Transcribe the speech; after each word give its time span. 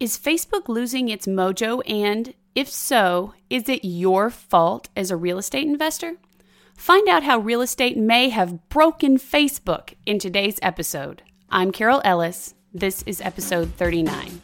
Is 0.00 0.16
Facebook 0.16 0.68
losing 0.68 1.08
its 1.08 1.26
mojo? 1.26 1.82
And 1.90 2.32
if 2.54 2.68
so, 2.68 3.34
is 3.50 3.68
it 3.68 3.84
your 3.84 4.30
fault 4.30 4.88
as 4.94 5.10
a 5.10 5.16
real 5.16 5.38
estate 5.38 5.66
investor? 5.66 6.14
Find 6.76 7.08
out 7.08 7.24
how 7.24 7.40
real 7.40 7.62
estate 7.62 7.96
may 7.96 8.28
have 8.28 8.68
broken 8.68 9.18
Facebook 9.18 9.94
in 10.06 10.20
today's 10.20 10.60
episode. 10.62 11.24
I'm 11.50 11.72
Carol 11.72 12.00
Ellis. 12.04 12.54
This 12.72 13.02
is 13.06 13.20
episode 13.20 13.74
39. 13.74 14.40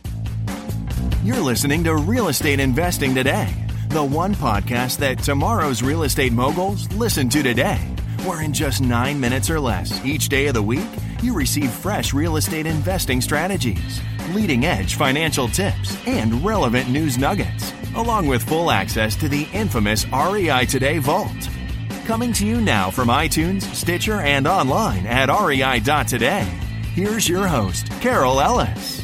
You're 1.22 1.36
listening 1.36 1.84
to 1.84 1.94
Real 1.94 2.26
Estate 2.26 2.58
Investing 2.58 3.14
Today, 3.14 3.54
the 3.90 4.02
one 4.02 4.34
podcast 4.34 4.98
that 4.98 5.20
tomorrow's 5.20 5.84
real 5.84 6.02
estate 6.02 6.32
moguls 6.32 6.92
listen 6.94 7.28
to 7.28 7.44
today, 7.44 7.78
where 8.24 8.42
in 8.42 8.52
just 8.52 8.80
nine 8.80 9.20
minutes 9.20 9.48
or 9.50 9.60
less 9.60 10.04
each 10.04 10.28
day 10.28 10.48
of 10.48 10.54
the 10.54 10.62
week, 10.62 10.88
you 11.22 11.32
receive 11.32 11.70
fresh 11.70 12.12
real 12.12 12.38
estate 12.38 12.66
investing 12.66 13.20
strategies 13.20 14.00
leading 14.28 14.64
edge 14.64 14.96
financial 14.96 15.48
tips, 15.48 15.98
and 16.06 16.44
relevant 16.44 16.88
news 16.88 17.18
nuggets, 17.18 17.72
along 17.96 18.26
with 18.26 18.42
full 18.48 18.70
access 18.70 19.16
to 19.16 19.28
the 19.28 19.48
infamous 19.52 20.06
REI 20.08 20.66
Today 20.66 20.98
Vault. 20.98 21.48
Coming 22.04 22.32
to 22.34 22.46
you 22.46 22.60
now 22.60 22.90
from 22.90 23.08
iTunes, 23.08 23.62
Stitcher, 23.74 24.20
and 24.20 24.46
online 24.46 25.06
at 25.06 25.28
rei.today. 25.28 26.44
Here's 26.92 27.28
your 27.28 27.46
host, 27.46 27.90
Carol 28.00 28.40
Ellis. 28.40 29.02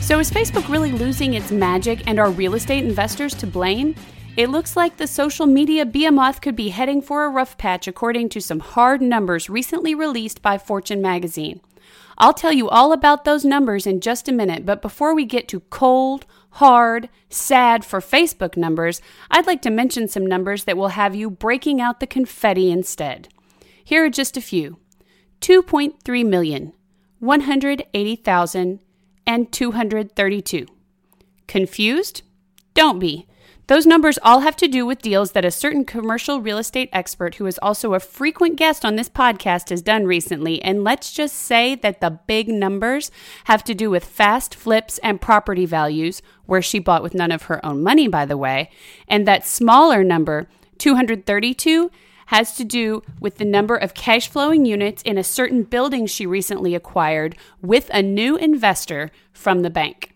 So, 0.00 0.18
is 0.18 0.30
Facebook 0.30 0.68
really 0.68 0.92
losing 0.92 1.34
its 1.34 1.52
magic 1.52 2.02
and 2.06 2.18
are 2.18 2.30
real 2.30 2.54
estate 2.54 2.84
investors 2.84 3.32
to 3.36 3.46
blame? 3.46 3.94
It 4.36 4.48
looks 4.48 4.76
like 4.76 4.96
the 4.96 5.06
social 5.06 5.46
media 5.46 5.86
behemoth 5.86 6.40
could 6.40 6.56
be 6.56 6.70
heading 6.70 7.00
for 7.00 7.24
a 7.24 7.28
rough 7.28 7.58
patch, 7.58 7.86
according 7.86 8.28
to 8.30 8.40
some 8.40 8.60
hard 8.60 9.02
numbers 9.02 9.48
recently 9.48 9.94
released 9.94 10.42
by 10.42 10.58
Fortune 10.58 11.00
magazine. 11.00 11.60
I'll 12.20 12.34
tell 12.34 12.52
you 12.52 12.68
all 12.68 12.92
about 12.92 13.24
those 13.24 13.46
numbers 13.46 13.86
in 13.86 14.00
just 14.00 14.28
a 14.28 14.32
minute, 14.32 14.66
but 14.66 14.82
before 14.82 15.14
we 15.14 15.24
get 15.24 15.48
to 15.48 15.60
cold, 15.60 16.26
hard, 16.50 17.08
sad 17.30 17.82
for 17.82 17.98
Facebook 18.00 18.58
numbers, 18.58 19.00
I'd 19.30 19.46
like 19.46 19.62
to 19.62 19.70
mention 19.70 20.06
some 20.06 20.26
numbers 20.26 20.64
that 20.64 20.76
will 20.76 20.88
have 20.88 21.14
you 21.14 21.30
breaking 21.30 21.80
out 21.80 21.98
the 21.98 22.06
confetti 22.06 22.70
instead. 22.70 23.28
Here 23.82 24.04
are 24.04 24.10
just 24.10 24.36
a 24.36 24.42
few 24.42 24.76
2.3 25.40 26.26
million, 26.26 26.74
180,000, 27.20 28.80
and 29.26 29.50
232. 29.50 30.66
Confused? 31.46 32.22
Don't 32.74 32.98
be. 32.98 33.26
Those 33.70 33.86
numbers 33.86 34.18
all 34.24 34.40
have 34.40 34.56
to 34.56 34.66
do 34.66 34.84
with 34.84 35.00
deals 35.00 35.30
that 35.30 35.44
a 35.44 35.50
certain 35.52 35.84
commercial 35.84 36.40
real 36.40 36.58
estate 36.58 36.88
expert 36.92 37.36
who 37.36 37.46
is 37.46 37.56
also 37.62 37.94
a 37.94 38.00
frequent 38.00 38.56
guest 38.56 38.84
on 38.84 38.96
this 38.96 39.08
podcast 39.08 39.70
has 39.70 39.80
done 39.80 40.06
recently. 40.06 40.60
And 40.60 40.82
let's 40.82 41.12
just 41.12 41.36
say 41.36 41.76
that 41.76 42.00
the 42.00 42.18
big 42.26 42.48
numbers 42.48 43.12
have 43.44 43.62
to 43.62 43.72
do 43.72 43.88
with 43.88 44.04
fast 44.04 44.56
flips 44.56 44.98
and 45.04 45.20
property 45.20 45.66
values, 45.66 46.20
where 46.46 46.60
she 46.60 46.80
bought 46.80 47.04
with 47.04 47.14
none 47.14 47.30
of 47.30 47.44
her 47.44 47.64
own 47.64 47.80
money, 47.80 48.08
by 48.08 48.26
the 48.26 48.36
way. 48.36 48.70
And 49.06 49.24
that 49.28 49.46
smaller 49.46 50.02
number, 50.02 50.48
232, 50.78 51.92
has 52.26 52.56
to 52.56 52.64
do 52.64 53.04
with 53.20 53.36
the 53.36 53.44
number 53.44 53.76
of 53.76 53.94
cash 53.94 54.26
flowing 54.26 54.66
units 54.66 55.00
in 55.02 55.16
a 55.16 55.22
certain 55.22 55.62
building 55.62 56.08
she 56.08 56.26
recently 56.26 56.74
acquired 56.74 57.36
with 57.62 57.88
a 57.94 58.02
new 58.02 58.36
investor 58.36 59.12
from 59.32 59.60
the 59.60 59.70
bank. 59.70 60.12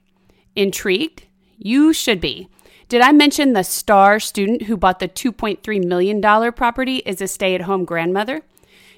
Intrigued? 0.56 1.22
You 1.56 1.92
should 1.92 2.20
be. 2.20 2.48
Did 2.94 3.02
I 3.02 3.10
mention 3.10 3.54
the 3.54 3.64
star 3.64 4.20
student 4.20 4.62
who 4.62 4.76
bought 4.76 5.00
the 5.00 5.08
$2.3 5.08 5.84
million 5.84 6.22
property 6.52 6.98
is 6.98 7.20
a 7.20 7.26
stay 7.26 7.56
at 7.56 7.62
home 7.62 7.84
grandmother? 7.84 8.42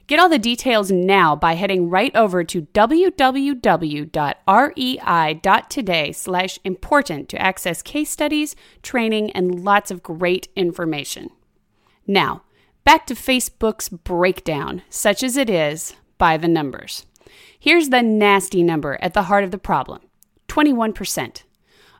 Get 0.07 0.21
all 0.21 0.29
the 0.29 0.39
details 0.39 0.93
now 0.93 1.35
by 1.35 1.55
heading 1.55 1.89
right 1.89 2.15
over 2.15 2.45
to 2.45 2.61
www.rei.today 2.61 4.13
slash 6.13 6.59
important 6.63 7.31
to 7.31 7.41
access 7.41 7.81
case 7.81 8.11
studies, 8.11 8.55
training, 8.83 9.31
and 9.31 9.65
lots 9.65 9.91
of 9.91 10.03
great 10.03 10.49
information. 10.55 11.31
Now, 12.07 12.43
back 12.85 13.07
to 13.07 13.15
Facebook's 13.15 13.89
breakdown, 13.89 14.83
such 14.91 15.23
as 15.23 15.39
it 15.39 15.49
is, 15.49 15.95
by 16.19 16.37
the 16.37 16.49
numbers. 16.49 17.07
Here's 17.59 17.89
the 17.89 18.03
nasty 18.03 18.63
number 18.63 18.99
at 19.01 19.15
the 19.15 19.23
heart 19.23 19.45
of 19.45 19.53
the 19.53 19.57
problem 19.57 20.03
21%. 20.49 21.45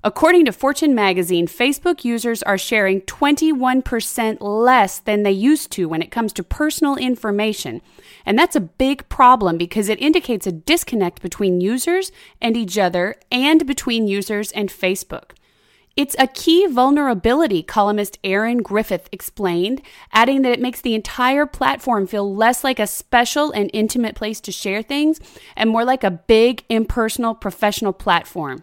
According 0.07 0.45
to 0.45 0.53
Fortune 0.53 0.95
magazine, 0.95 1.49
Facebook 1.49 2.05
users 2.05 2.41
are 2.45 2.57
sharing 2.57 3.01
21% 3.01 4.37
less 4.41 5.01
than 5.01 5.25
they 5.25 5.33
used 5.33 5.73
to 5.73 5.89
when 5.89 6.01
it 6.01 6.13
comes 6.13 6.33
to 6.35 6.45
personal 6.45 6.95
information. 6.95 7.83
And 8.25 8.39
that's 8.39 8.55
a 8.55 8.61
big 8.61 9.09
problem 9.09 9.59
because 9.59 9.89
it 9.89 10.01
indicates 10.01 10.47
a 10.47 10.53
disconnect 10.53 11.23
between 11.23 11.61
users 11.61 12.13
and 12.41 12.57
each 12.57 12.79
other 12.79 13.17
and 13.33 13.67
between 13.67 14.07
users 14.07 14.53
and 14.53 14.69
Facebook. 14.69 15.33
It's 15.97 16.15
a 16.21 16.29
key 16.29 16.69
vulnerability, 16.69 17.65
columnist 17.65 18.21
Erin 18.23 18.59
Griffith 18.59 19.09
explained, 19.11 19.83
adding 20.13 20.43
that 20.43 20.53
it 20.53 20.61
makes 20.61 20.81
the 20.81 20.95
entire 20.95 21.47
platform 21.47 22.07
feel 22.07 22.33
less 22.33 22.63
like 22.63 22.79
a 22.79 22.87
special 22.87 23.51
and 23.51 23.71
intimate 23.73 24.15
place 24.15 24.41
to 24.43 24.53
share 24.53 24.83
things 24.83 25.19
and 25.57 25.69
more 25.69 25.85
like 25.85 26.05
a 26.05 26.13
big, 26.13 26.63
impersonal, 26.69 27.35
professional 27.35 27.93
platform. 27.93 28.63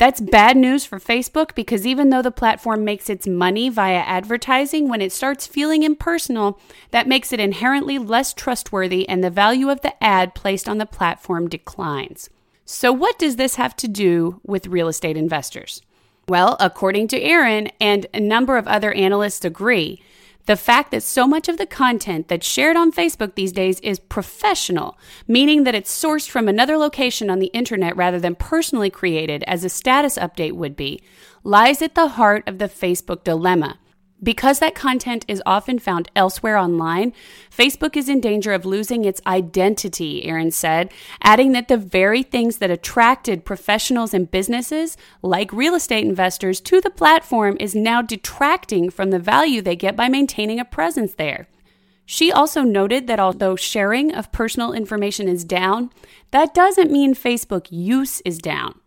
That's 0.00 0.22
bad 0.22 0.56
news 0.56 0.86
for 0.86 0.98
Facebook 0.98 1.54
because 1.54 1.86
even 1.86 2.08
though 2.08 2.22
the 2.22 2.30
platform 2.30 2.86
makes 2.86 3.10
its 3.10 3.26
money 3.26 3.68
via 3.68 3.98
advertising, 3.98 4.88
when 4.88 5.02
it 5.02 5.12
starts 5.12 5.46
feeling 5.46 5.82
impersonal, 5.82 6.58
that 6.90 7.06
makes 7.06 7.34
it 7.34 7.38
inherently 7.38 7.98
less 7.98 8.32
trustworthy 8.32 9.06
and 9.06 9.22
the 9.22 9.28
value 9.28 9.68
of 9.68 9.82
the 9.82 10.02
ad 10.02 10.34
placed 10.34 10.70
on 10.70 10.78
the 10.78 10.86
platform 10.86 11.50
declines. 11.50 12.30
So, 12.64 12.90
what 12.94 13.18
does 13.18 13.36
this 13.36 13.56
have 13.56 13.76
to 13.76 13.88
do 13.88 14.40
with 14.42 14.68
real 14.68 14.88
estate 14.88 15.18
investors? 15.18 15.82
Well, 16.26 16.56
according 16.60 17.08
to 17.08 17.20
Erin, 17.20 17.70
and 17.78 18.06
a 18.14 18.20
number 18.20 18.56
of 18.56 18.66
other 18.66 18.94
analysts 18.94 19.44
agree, 19.44 20.02
the 20.46 20.56
fact 20.56 20.90
that 20.90 21.02
so 21.02 21.26
much 21.26 21.48
of 21.48 21.58
the 21.58 21.66
content 21.66 22.28
that's 22.28 22.46
shared 22.46 22.76
on 22.76 22.92
Facebook 22.92 23.34
these 23.34 23.52
days 23.52 23.80
is 23.80 23.98
professional, 23.98 24.98
meaning 25.28 25.64
that 25.64 25.74
it's 25.74 25.92
sourced 25.92 26.28
from 26.28 26.48
another 26.48 26.76
location 26.76 27.30
on 27.30 27.38
the 27.38 27.48
internet 27.48 27.96
rather 27.96 28.18
than 28.18 28.34
personally 28.34 28.90
created 28.90 29.44
as 29.46 29.64
a 29.64 29.68
status 29.68 30.16
update 30.18 30.52
would 30.52 30.76
be, 30.76 31.02
lies 31.44 31.82
at 31.82 31.94
the 31.94 32.08
heart 32.08 32.42
of 32.46 32.58
the 32.58 32.68
Facebook 32.68 33.24
dilemma. 33.24 33.78
Because 34.22 34.58
that 34.58 34.74
content 34.74 35.24
is 35.28 35.42
often 35.46 35.78
found 35.78 36.10
elsewhere 36.14 36.58
online, 36.58 37.14
Facebook 37.50 37.96
is 37.96 38.08
in 38.08 38.20
danger 38.20 38.52
of 38.52 38.66
losing 38.66 39.04
its 39.04 39.22
identity, 39.26 40.24
Erin 40.26 40.50
said, 40.50 40.92
adding 41.22 41.52
that 41.52 41.68
the 41.68 41.78
very 41.78 42.22
things 42.22 42.58
that 42.58 42.70
attracted 42.70 43.46
professionals 43.46 44.12
and 44.12 44.30
businesses, 44.30 44.98
like 45.22 45.52
real 45.52 45.74
estate 45.74 46.04
investors, 46.04 46.60
to 46.60 46.82
the 46.82 46.90
platform 46.90 47.56
is 47.58 47.74
now 47.74 48.02
detracting 48.02 48.90
from 48.90 49.10
the 49.10 49.18
value 49.18 49.62
they 49.62 49.76
get 49.76 49.96
by 49.96 50.08
maintaining 50.08 50.60
a 50.60 50.64
presence 50.66 51.14
there. 51.14 51.48
She 52.04 52.32
also 52.32 52.62
noted 52.62 53.06
that 53.06 53.20
although 53.20 53.54
sharing 53.54 54.12
of 54.12 54.32
personal 54.32 54.72
information 54.72 55.28
is 55.28 55.44
down, 55.44 55.90
that 56.32 56.52
doesn't 56.52 56.90
mean 56.90 57.14
Facebook 57.14 57.68
use 57.70 58.20
is 58.22 58.38
down. 58.38 58.79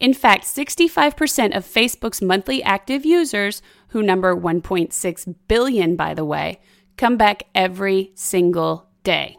In 0.00 0.14
fact, 0.14 0.44
65% 0.44 1.54
of 1.54 1.64
Facebook's 1.64 2.22
monthly 2.22 2.62
active 2.62 3.04
users, 3.04 3.60
who 3.88 4.02
number 4.02 4.34
1.6 4.34 5.34
billion, 5.46 5.94
by 5.94 6.14
the 6.14 6.24
way, 6.24 6.58
come 6.96 7.18
back 7.18 7.44
every 7.54 8.10
single 8.14 8.88
day. 9.04 9.36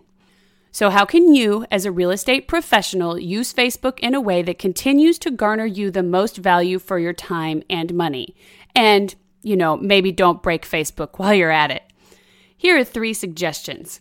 So, 0.73 0.89
how 0.89 1.03
can 1.03 1.33
you, 1.33 1.65
as 1.69 1.85
a 1.85 1.91
real 1.91 2.11
estate 2.11 2.47
professional, 2.47 3.19
use 3.19 3.53
Facebook 3.53 3.99
in 3.99 4.15
a 4.15 4.21
way 4.21 4.41
that 4.43 4.59
continues 4.59 5.19
to 5.19 5.31
garner 5.31 5.65
you 5.65 5.91
the 5.91 6.03
most 6.03 6.37
value 6.37 6.79
for 6.79 6.97
your 6.97 7.11
time 7.11 7.61
and 7.69 7.93
money? 7.93 8.35
And, 8.73 9.13
you 9.41 9.57
know, 9.57 9.75
maybe 9.75 10.13
don't 10.13 10.43
break 10.43 10.65
Facebook 10.65 11.17
while 11.17 11.33
you're 11.33 11.51
at 11.51 11.71
it. 11.71 11.83
Here 12.55 12.77
are 12.77 12.85
three 12.85 13.13
suggestions. 13.13 13.99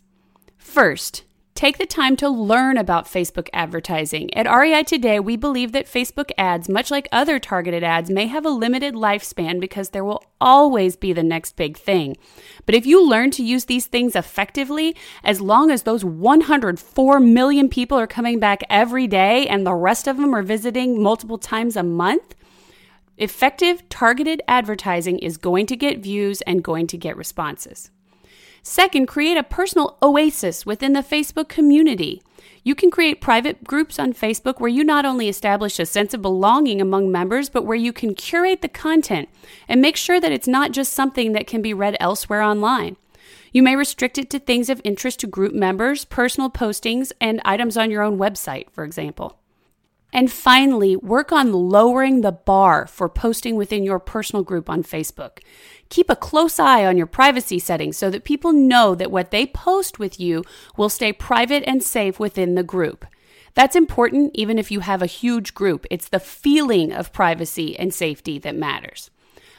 First, 0.59 1.25
Take 1.61 1.77
the 1.77 1.85
time 1.85 2.17
to 2.17 2.29
learn 2.31 2.79
about 2.79 3.05
Facebook 3.05 3.51
advertising. 3.53 4.33
At 4.33 4.51
REI 4.51 4.83
Today, 4.83 5.21
we 5.21 5.37
believe 5.37 5.73
that 5.73 5.85
Facebook 5.85 6.31
ads, 6.39 6.71
much 6.71 6.91
like 6.91 7.07
other 7.13 7.39
targeted 7.39 7.85
ads, 7.85 8.09
may 8.09 8.29
have 8.29 8.47
a 8.47 8.49
limited 8.49 8.95
lifespan 8.95 9.61
because 9.61 9.91
there 9.91 10.03
will 10.03 10.25
always 10.41 10.97
be 10.97 11.13
the 11.13 11.23
next 11.23 11.57
big 11.57 11.77
thing. 11.77 12.17
But 12.65 12.75
if 12.75 12.87
you 12.87 13.07
learn 13.07 13.31
to 13.33 13.45
use 13.45 13.67
these 13.67 13.85
things 13.85 14.17
effectively, 14.17 14.97
as 15.23 15.43
long 15.43 15.71
as 15.71 15.83
those 15.83 16.03
104 16.03 17.21
million 17.21 17.69
people 17.69 17.99
are 17.99 18.07
coming 18.07 18.41
back 18.41 18.63
every 18.71 19.07
day 19.07 19.47
and 19.47 19.67
the 19.67 19.75
rest 19.75 20.09
of 20.09 20.17
them 20.17 20.35
are 20.35 20.43
visiting 20.43 21.03
multiple 21.03 21.37
times 21.37 21.77
a 21.77 21.83
month, 21.83 22.35
effective 23.19 23.87
targeted 23.91 24.41
advertising 24.49 25.19
is 25.19 25.37
going 25.37 25.67
to 25.67 25.77
get 25.77 25.99
views 25.99 26.41
and 26.41 26.65
going 26.65 26.87
to 26.87 26.97
get 26.97 27.19
responses. 27.19 27.91
Second, 28.63 29.07
create 29.07 29.37
a 29.37 29.43
personal 29.43 29.97
oasis 30.03 30.67
within 30.67 30.93
the 30.93 31.01
Facebook 31.01 31.49
community. 31.49 32.23
You 32.63 32.75
can 32.75 32.91
create 32.91 33.21
private 33.21 33.65
groups 33.65 33.99
on 33.99 34.13
Facebook 34.13 34.61
where 34.61 34.69
you 34.69 34.85
not 34.85 35.07
only 35.07 35.29
establish 35.29 35.79
a 35.79 35.87
sense 35.87 36.13
of 36.13 36.21
belonging 36.23 36.81
among 36.81 37.11
members, 37.11 37.49
but 37.49 37.65
where 37.65 37.77
you 37.77 37.93
can 37.93 38.15
curate 38.15 38.61
the 38.61 38.69
content 38.69 39.29
and 39.67 39.81
make 39.81 39.97
sure 39.97 40.21
that 40.21 40.33
it's 40.33 40.49
not 40.49 40.73
just 40.73 40.93
something 40.93 41.33
that 41.33 41.47
can 41.47 41.63
be 41.63 41.73
read 41.73 41.97
elsewhere 41.99 42.43
online. 42.43 42.97
You 43.53 43.63
may 43.63 43.77
restrict 43.77 44.19
it 44.19 44.31
to 44.31 44.39
things 44.39 44.69
of 44.69 44.81
interest 44.85 45.21
to 45.21 45.27
group 45.27 45.55
members, 45.55 46.05
personal 46.05 46.51
postings, 46.51 47.13
and 47.21 47.41
items 47.45 47.77
on 47.77 47.91
your 47.91 48.03
own 48.03 48.19
website, 48.19 48.71
for 48.71 48.85
example. 48.85 49.40
And 50.13 50.31
finally, 50.31 50.97
work 50.97 51.31
on 51.31 51.53
lowering 51.53 52.21
the 52.21 52.33
bar 52.33 52.87
for 52.87 53.09
posting 53.09 53.55
within 53.55 53.85
your 53.85 54.01
personal 54.01 54.43
group 54.43 54.69
on 54.69 54.83
Facebook. 54.83 55.39
Keep 55.89 56.11
a 56.11 56.17
close 56.17 56.59
eye 56.59 56.85
on 56.85 56.97
your 56.97 57.07
privacy 57.07 57.59
settings 57.59 57.97
so 57.97 58.11
that 58.11 58.25
people 58.25 58.53
know 58.53 58.95
that 58.95 59.11
what 59.11 59.31
they 59.31 59.47
post 59.47 59.99
with 59.99 60.19
you 60.19 60.45
will 60.77 60.89
stay 60.89 61.13
private 61.13 61.63
and 61.67 61.83
safe 61.83 62.19
within 62.19 62.55
the 62.55 62.63
group. 62.63 63.07
That's 63.55 63.77
important 63.77 64.33
even 64.35 64.59
if 64.59 64.71
you 64.71 64.81
have 64.81 65.03
a 65.03 65.07
huge 65.07 65.55
group. 65.55 65.87
It's 65.91 66.09
the 66.09 66.21
feeling 66.21 66.93
of 66.93 67.13
privacy 67.13 67.79
and 67.79 67.93
safety 67.93 68.39
that 68.39 68.55
matters. 68.55 69.11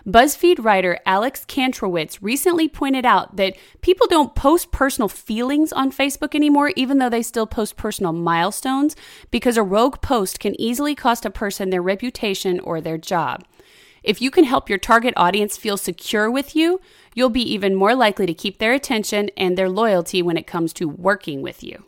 BuzzFeed 0.08 0.64
writer 0.64 1.00
Alex 1.06 1.46
Kantrowitz 1.46 2.18
recently 2.22 2.68
pointed 2.68 3.06
out 3.06 3.36
that 3.36 3.56
people 3.82 4.08
don't 4.08 4.34
post 4.34 4.72
personal 4.72 5.08
feelings 5.08 5.72
on 5.72 5.92
Facebook 5.92 6.34
anymore, 6.34 6.72
even 6.76 6.98
though 6.98 7.10
they 7.10 7.22
still 7.22 7.46
post 7.46 7.78
personal 7.78 8.12
milestones, 8.12 8.96
because 9.30 9.58
a 9.58 9.64
rogue 9.64 10.02
post 10.02 10.40
can 10.40 10.60
easily 10.60 10.96
cost 10.96 11.26
a 11.26 11.30
person 11.30 11.70
their 11.70 11.82
reputation 11.82 12.60
or 12.62 12.82
their 12.82 12.98
job. 12.98 13.44
If 14.04 14.22
you 14.22 14.32
can 14.32 14.46
help 14.46 14.70
your 14.70 14.80
target 14.80 15.14
audience 15.16 15.58
feel 15.58 15.78
secure 15.78 16.32
with 16.32 16.56
you, 16.56 16.82
you'll 17.14 17.30
be 17.30 17.54
even 17.54 17.76
more 17.76 17.94
likely 17.94 18.26
to 18.26 18.34
keep 18.34 18.58
their 18.58 18.74
attention 18.74 19.30
and 19.38 19.56
their 19.56 19.70
loyalty 19.70 20.24
when 20.24 20.38
it 20.38 20.48
comes 20.48 20.74
to 20.74 20.90
working 20.90 21.44
with 21.44 21.64
you. 21.64 21.86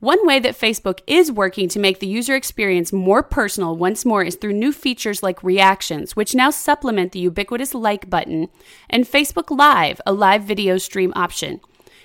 One 0.00 0.24
way 0.24 0.38
that 0.38 0.56
Facebook 0.56 1.00
is 1.08 1.32
working 1.32 1.68
to 1.70 1.80
make 1.80 1.98
the 1.98 2.06
user 2.06 2.36
experience 2.36 2.92
more 2.92 3.20
personal 3.20 3.76
once 3.76 4.04
more 4.04 4.22
is 4.22 4.36
through 4.36 4.52
new 4.52 4.70
features 4.70 5.24
like 5.24 5.42
reactions, 5.42 6.14
which 6.14 6.36
now 6.36 6.50
supplement 6.50 7.10
the 7.10 7.18
ubiquitous 7.18 7.74
like 7.74 8.08
button, 8.08 8.48
and 8.88 9.04
Facebook 9.04 9.50
Live, 9.56 10.00
a 10.06 10.12
live 10.12 10.44
video 10.44 10.78
stream 10.78 11.12
option. 11.16 11.60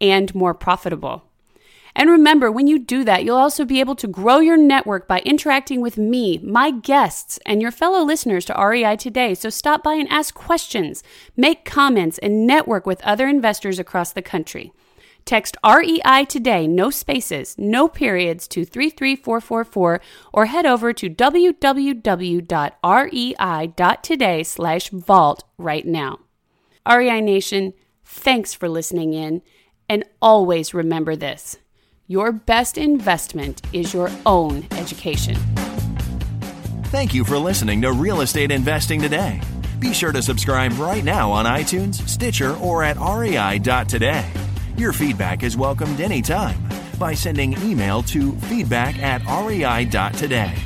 and 0.00 0.32
more 0.34 0.54
profitable. 0.54 1.29
And 1.94 2.08
remember, 2.08 2.50
when 2.50 2.66
you 2.66 2.78
do 2.78 3.04
that, 3.04 3.24
you'll 3.24 3.36
also 3.36 3.64
be 3.64 3.80
able 3.80 3.96
to 3.96 4.06
grow 4.06 4.38
your 4.38 4.56
network 4.56 5.08
by 5.08 5.20
interacting 5.20 5.80
with 5.80 5.98
me, 5.98 6.38
my 6.38 6.70
guests, 6.70 7.38
and 7.44 7.60
your 7.60 7.72
fellow 7.72 8.02
listeners 8.02 8.44
to 8.46 8.54
REI 8.54 8.96
today. 8.96 9.34
So 9.34 9.50
stop 9.50 9.82
by 9.82 9.94
and 9.94 10.08
ask 10.08 10.34
questions, 10.34 11.02
make 11.36 11.64
comments, 11.64 12.18
and 12.18 12.46
network 12.46 12.86
with 12.86 13.02
other 13.02 13.26
investors 13.28 13.78
across 13.78 14.12
the 14.12 14.22
country. 14.22 14.72
Text 15.24 15.56
REI 15.64 16.24
today, 16.28 16.66
no 16.66 16.90
spaces, 16.90 17.54
no 17.58 17.88
periods, 17.88 18.48
to 18.48 18.64
33444 18.64 20.00
or 20.32 20.46
head 20.46 20.66
over 20.66 20.92
to 20.92 21.10
www.rei.today 21.10 21.62
slash 24.42 24.90
vault 24.90 25.44
right 25.58 25.86
now. 25.86 26.18
REI 26.88 27.20
Nation, 27.20 27.74
thanks 28.04 28.54
for 28.54 28.68
listening 28.68 29.12
in, 29.12 29.42
and 29.88 30.04
always 30.22 30.72
remember 30.72 31.14
this. 31.14 31.58
Your 32.10 32.32
best 32.32 32.76
investment 32.76 33.62
is 33.72 33.94
your 33.94 34.10
own 34.26 34.66
education. 34.72 35.36
Thank 36.86 37.14
you 37.14 37.24
for 37.24 37.38
listening 37.38 37.80
to 37.82 37.92
Real 37.92 38.22
Estate 38.22 38.50
Investing 38.50 39.00
Today. 39.00 39.40
Be 39.78 39.94
sure 39.94 40.10
to 40.10 40.20
subscribe 40.20 40.76
right 40.76 41.04
now 41.04 41.30
on 41.30 41.44
iTunes, 41.44 42.04
Stitcher, 42.08 42.56
or 42.56 42.82
at 42.82 42.96
rei.today. 42.96 44.28
Your 44.76 44.92
feedback 44.92 45.44
is 45.44 45.56
welcomed 45.56 46.00
anytime 46.00 46.58
by 46.98 47.14
sending 47.14 47.52
email 47.62 48.02
to 48.02 48.32
feedback 48.48 48.98
at 48.98 49.24
rei.today. 49.26 50.56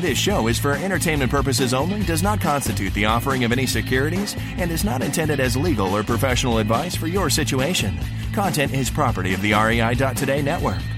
This 0.00 0.18
show 0.18 0.46
is 0.48 0.58
for 0.58 0.72
entertainment 0.72 1.30
purposes 1.30 1.72
only, 1.72 2.02
does 2.02 2.22
not 2.22 2.38
constitute 2.38 2.92
the 2.92 3.06
offering 3.06 3.44
of 3.44 3.52
any 3.52 3.64
securities, 3.64 4.36
and 4.58 4.70
is 4.70 4.84
not 4.84 5.00
intended 5.00 5.40
as 5.40 5.56
legal 5.56 5.96
or 5.96 6.02
professional 6.02 6.58
advice 6.58 6.94
for 6.94 7.06
your 7.06 7.30
situation. 7.30 7.98
Content 8.32 8.72
is 8.72 8.90
property 8.90 9.34
of 9.34 9.42
the 9.42 9.52
REI.today 9.52 10.40
network. 10.40 10.91